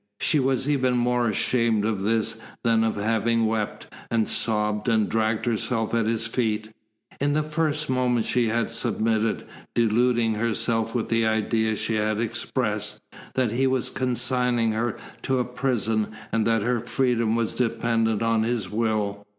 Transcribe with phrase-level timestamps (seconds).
[0.19, 5.45] She was even more ashamed of this than of having wept, and sobbed, and dragged
[5.45, 6.71] herself at his feet.
[7.19, 9.45] In the first moment she had submitted,
[9.75, 12.99] deluding herself with the idea she had expressed,
[13.35, 18.41] that he was consigning her to a prison and that her freedom was dependent on
[18.41, 19.27] his will.